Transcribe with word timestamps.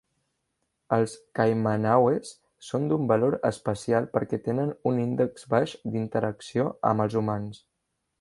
Els 0.95 1.11
kaimanaues 1.39 2.31
són 2.69 2.87
d'un 2.91 3.05
valor 3.11 3.37
especial 3.49 4.07
perquè 4.17 4.39
tenen 4.49 4.73
un 4.93 4.97
índex 5.03 5.47
baix 5.57 5.77
d'interacció 5.97 6.67
amb 6.93 7.05
els 7.07 7.19
humans. 7.23 7.63